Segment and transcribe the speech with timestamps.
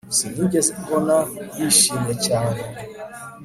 [0.15, 1.17] sinigeze mbona
[1.57, 2.59] bishimye cyane